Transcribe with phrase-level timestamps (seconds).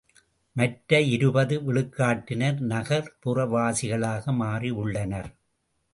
[0.55, 5.29] மற்ற இருபது விழுக்காட்டினர் நகர்ப்புற வாசிகளாக மாறி உள்ளனர்.